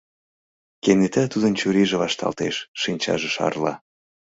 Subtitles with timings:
[0.83, 3.73] Кенета тудын чурийже вашталтеш, шинчаже шарла.